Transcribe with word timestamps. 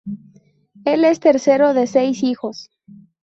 Él 0.83 1.05
es 1.05 1.19
tercero 1.19 1.75
de 1.75 1.85
seis 1.85 2.23
hijos. 2.23 2.71